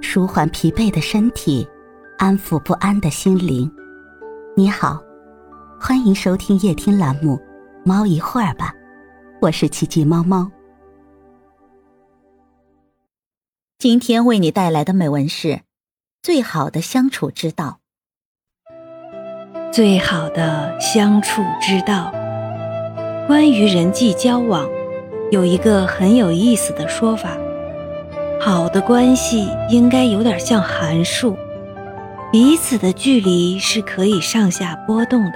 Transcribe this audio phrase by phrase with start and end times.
[0.00, 1.66] 舒缓疲惫的身体，
[2.18, 3.70] 安抚不安的心灵。
[4.56, 5.00] 你好，
[5.78, 7.36] 欢迎收听夜听栏目
[7.84, 8.72] 《猫一会儿吧》，
[9.40, 10.50] 我是奇迹猫猫。
[13.78, 15.48] 今天为你带来的美文是
[16.22, 17.78] 《最好的相处之道》。
[19.72, 22.10] 最好的相处之道，
[23.28, 24.68] 关于人际交往，
[25.30, 27.36] 有一个很有意思的说法。
[28.42, 31.36] 好的关系应该有点像函数，
[32.32, 35.32] 彼此的距离是可以上下波动的。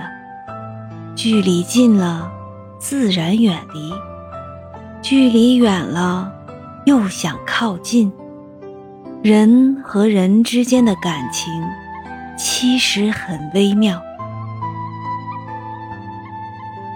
[1.14, 2.32] 距离近了，
[2.78, 3.92] 自然远离；
[5.02, 6.32] 距离远了，
[6.86, 8.10] 又想靠近。
[9.22, 11.52] 人和人之间的感情
[12.38, 14.00] 其实很微妙。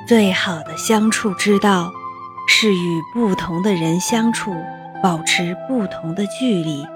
[0.06, 1.92] 最好的相处之道，
[2.48, 4.54] 是与不同的人相处。
[5.02, 6.86] 保持不同的距离，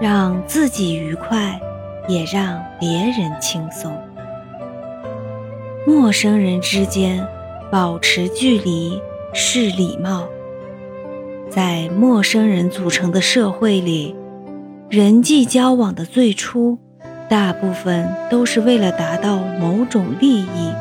[0.00, 1.60] 让自己愉快，
[2.08, 3.92] 也让别人轻松。
[5.86, 7.26] 陌生人之间
[7.70, 9.00] 保持距离
[9.32, 10.26] 是礼貌。
[11.48, 14.16] 在陌生人组成的社会里，
[14.88, 16.78] 人际交往的最初，
[17.28, 20.72] 大部分都是为了达到某种利益，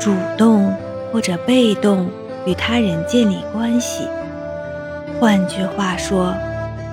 [0.00, 0.72] 主动
[1.12, 2.08] 或者被动
[2.46, 4.06] 与他人建立关系。
[5.18, 6.34] 换句话说，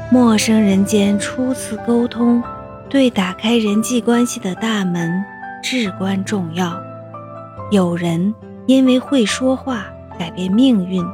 [0.10, 2.42] 陌生人间初次沟通，
[2.90, 5.24] 对打开人际关系的大门
[5.62, 6.74] 至关重要。
[7.70, 8.34] 有人
[8.66, 9.86] 因为会说话
[10.18, 11.06] 改变命运，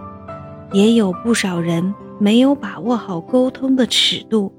[0.71, 4.53] 也有不少人没有把握好沟通的尺度，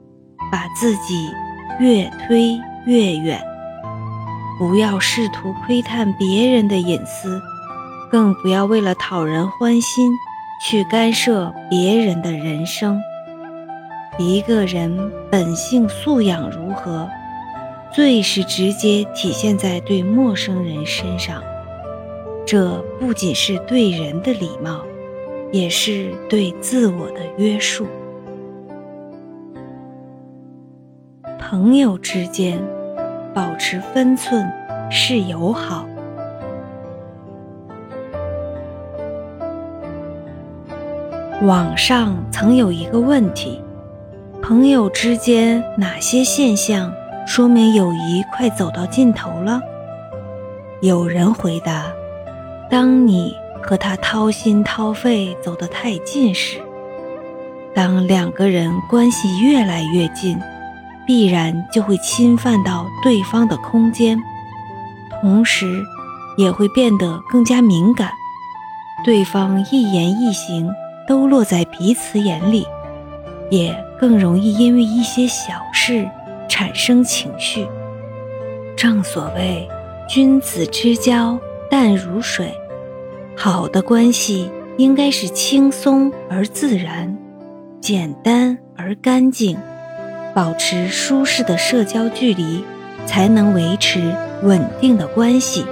[0.50, 1.30] 把自己
[1.78, 3.40] 越推越远。
[4.58, 7.40] 不要试图窥探别人的隐私，
[8.10, 10.12] 更不要为了讨人欢心。
[10.62, 13.00] 去干涉别人的人生。
[14.18, 17.08] 一个人本性素养如何，
[17.90, 21.42] 最是直接体现在对陌生人身上。
[22.46, 24.82] 这不仅是对人的礼貌，
[25.50, 27.86] 也是对自我的约束。
[31.38, 32.62] 朋友之间
[33.32, 34.46] 保持分寸
[34.90, 35.86] 是友好。
[41.42, 43.62] 网上曾有一个问题：
[44.42, 46.92] 朋友之间哪些现象
[47.26, 49.58] 说明友谊快走到尽头了？
[50.82, 51.86] 有人回答：
[52.68, 56.58] 当你和他掏心掏肺走得太近时；
[57.74, 60.38] 当两个人关系越来越近，
[61.06, 64.18] 必然就会侵犯到对方的空间，
[65.22, 65.82] 同时
[66.36, 68.10] 也会变得更加敏感，
[69.06, 70.70] 对方一言一行。
[71.10, 72.64] 都落在彼此眼里，
[73.50, 76.08] 也更容易因为一些小事
[76.48, 77.66] 产生情绪。
[78.76, 79.68] 正所谓
[80.08, 81.36] 君子之交
[81.68, 82.54] 淡如水，
[83.36, 87.18] 好的关系应该是轻松而自然，
[87.80, 89.58] 简单而干净，
[90.32, 92.64] 保持舒适的社交距离，
[93.04, 95.66] 才能维持稳定的关系。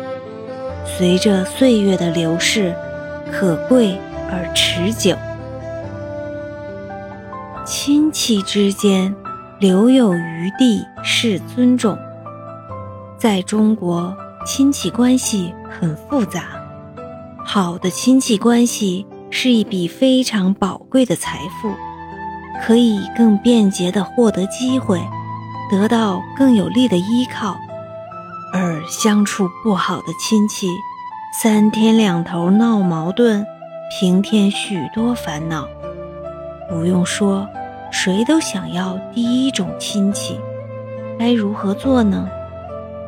[0.84, 2.75] 随着岁月的流逝，
[3.31, 3.97] 可贵
[4.32, 5.16] 而持久。
[7.71, 9.15] 亲戚之间
[9.61, 11.99] 留有余地是尊重。
[13.19, 16.45] 在中国，亲戚关系很复杂，
[17.45, 21.71] 好的亲戚关系是一笔非常宝贵的财富，
[22.62, 24.99] 可以更便捷地获得机会，
[25.71, 27.55] 得到更有力的依靠。
[28.51, 30.71] 而相处不好的亲戚，
[31.43, 33.45] 三天两头闹矛盾，
[34.01, 35.69] 平添许多烦恼。
[36.69, 37.49] 不用说。
[37.91, 40.39] 谁都想要第一种亲戚，
[41.19, 42.29] 该如何做呢？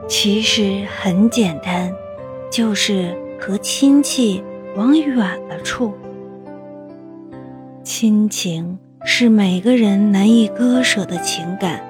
[0.09, 1.93] 其实很简单，
[2.51, 4.43] 就是和亲戚
[4.75, 5.17] 往远
[5.49, 5.93] 了处。
[7.85, 11.85] 亲情是每个人难以割舍的情感，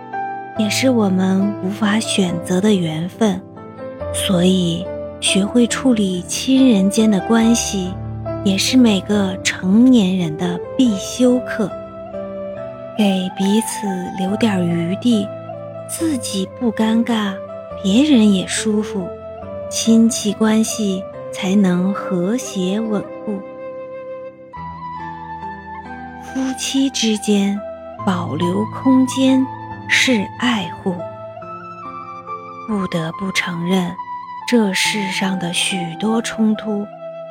[0.58, 3.40] 也是我们无法选择的缘分。
[4.12, 4.84] 所以，
[5.20, 7.94] 学会处理亲人间的关系，
[8.44, 11.70] 也是每个成年人的必修课。
[12.96, 13.86] 给彼此
[14.18, 15.26] 留点余地，
[15.88, 17.34] 自己不尴尬，
[17.82, 19.08] 别人也舒服，
[19.70, 21.02] 亲戚关系
[21.32, 23.40] 才能和谐稳固。
[26.22, 27.58] 夫妻之间
[28.04, 29.46] 保留空间
[29.88, 30.94] 是爱护。
[32.68, 33.94] 不得不承认，
[34.46, 36.86] 这世上的许多冲突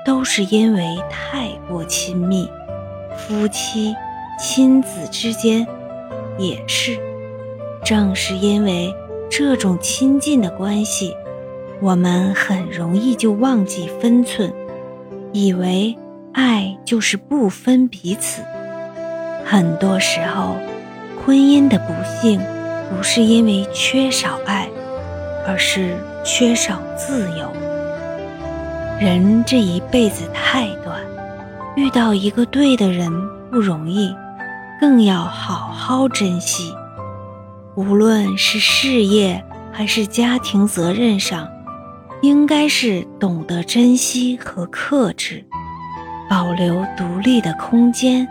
[0.10, 2.50] 都是因为太过亲密，
[3.16, 3.96] 夫妻。
[4.40, 5.68] 亲子之间
[6.40, 6.98] 也是，
[7.86, 8.92] 正是因为
[9.30, 11.16] 这种亲近的关系，
[11.80, 14.52] 我们很容易就忘记分寸，
[15.32, 15.96] 以为
[16.34, 18.42] 爱就是不分彼此。
[19.46, 20.56] 很多时候，
[21.24, 22.42] 婚姻的不幸
[22.90, 24.68] 不是因为缺少爱，
[25.46, 25.96] 而是
[26.26, 27.69] 缺少自由。
[29.00, 31.00] 人这一辈子太短，
[31.78, 33.10] 遇到一个对的人
[33.50, 34.14] 不容易，
[34.78, 36.76] 更要好好珍惜。
[37.76, 39.42] 无论是事业
[39.72, 41.48] 还是家庭责任上，
[42.22, 45.46] 应该是懂得珍惜和克制，
[46.30, 48.28] 保留独立的空间，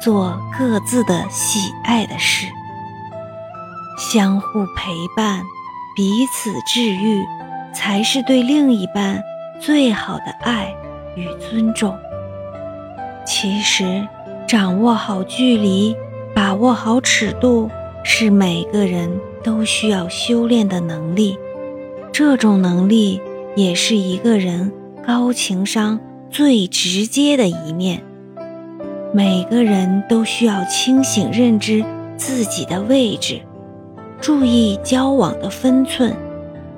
[0.00, 2.46] 做各自的喜爱的事，
[3.98, 5.42] 相互陪伴，
[5.96, 7.24] 彼此治愈，
[7.74, 9.20] 才是对另一半。
[9.64, 10.76] 最好的爱
[11.16, 11.96] 与尊重。
[13.24, 14.06] 其实，
[14.46, 15.96] 掌握好距离，
[16.34, 17.70] 把握好尺度，
[18.02, 19.10] 是每个人
[19.42, 21.38] 都需要修炼的能力。
[22.12, 23.22] 这种能力
[23.56, 24.70] 也是一个人
[25.06, 28.02] 高情商最直接的一面。
[29.14, 31.82] 每个人都需要清醒认知
[32.18, 33.40] 自己的位置，
[34.20, 36.14] 注意交往的分寸，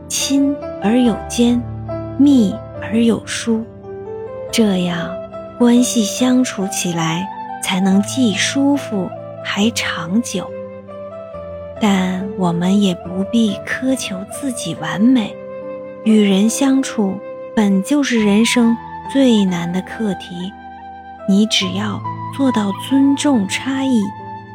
[0.06, 1.60] 亲而有间，
[2.16, 2.54] 密。
[2.82, 3.64] 而有疏，
[4.52, 5.08] 这样
[5.58, 7.26] 关系相处起来
[7.62, 9.08] 才能既舒服
[9.44, 10.50] 还长久。
[11.80, 15.34] 但我们也不必苛求自己完美，
[16.04, 17.18] 与人相处
[17.54, 18.76] 本就是人生
[19.12, 20.52] 最难的课题。
[21.28, 22.00] 你只要
[22.36, 24.00] 做到尊重差异，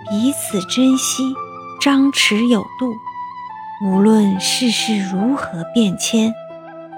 [0.09, 1.23] 彼此珍惜，
[1.79, 2.95] 张弛有度，
[3.85, 6.33] 无论世事如何变迁。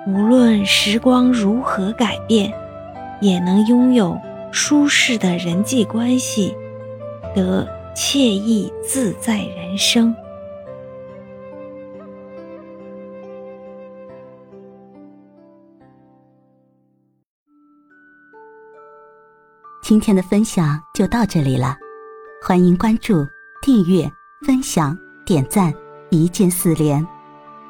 [0.05, 2.53] 无论时光如何改变，
[3.21, 4.19] 也能拥有
[4.51, 6.53] 舒适的人际关系，
[7.33, 7.65] 得
[7.95, 10.13] 惬意自在人生。
[19.81, 21.77] 今天的分享就到这里了，
[22.45, 23.25] 欢迎关注、
[23.61, 24.09] 订阅、
[24.45, 25.73] 分享、点赞，
[26.09, 27.05] 一键四连。